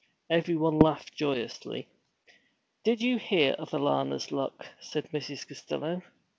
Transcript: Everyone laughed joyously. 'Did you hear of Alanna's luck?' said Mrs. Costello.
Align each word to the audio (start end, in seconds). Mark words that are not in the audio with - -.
Everyone 0.31 0.79
laughed 0.79 1.13
joyously. 1.13 1.87
'Did 2.83 3.03
you 3.03 3.19
hear 3.19 3.53
of 3.59 3.69
Alanna's 3.69 4.31
luck?' 4.31 4.65
said 4.79 5.07
Mrs. 5.11 5.47
Costello. 5.47 6.01